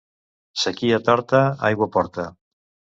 Séquia 0.61 1.01
torta, 1.11 1.43
aigua 1.71 1.93
porta. 1.99 2.31